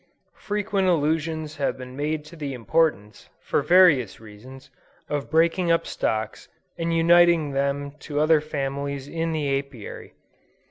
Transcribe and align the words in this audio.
Frequent 0.39 0.87
allusions 0.87 1.57
have 1.57 1.77
been 1.77 1.95
made 1.95 2.25
to 2.25 2.35
the 2.35 2.55
importance, 2.55 3.29
for 3.39 3.61
various 3.61 4.19
reasons, 4.19 4.71
of 5.07 5.29
breaking 5.29 5.71
up 5.71 5.85
stocks 5.85 6.47
and 6.75 6.91
uniting 6.91 7.51
them 7.51 7.91
to 7.99 8.19
other 8.19 8.41
families 8.41 9.07
in 9.07 9.31
the 9.31 9.59
Apiary. 9.59 10.15